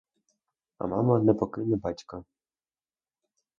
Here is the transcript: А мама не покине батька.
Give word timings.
А 0.85 0.87
мама 0.93 1.17
не 1.27 1.35
покине 1.43 1.81
батька. 1.85 2.23